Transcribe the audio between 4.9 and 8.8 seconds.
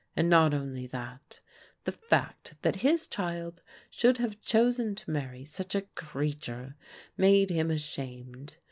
to marry such a creature made him ashamed.